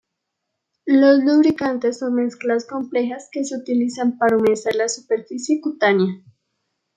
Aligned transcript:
Los 0.87 1.23
lubricantes 1.23 1.99
son 1.99 2.15
mezclas 2.15 2.65
complejas 2.65 3.29
que 3.31 3.43
se 3.43 3.55
utilizan 3.55 4.17
para 4.17 4.35
humedecer 4.35 4.73
la 4.73 4.89
superficie 4.89 5.61
cutánea. 5.61 6.23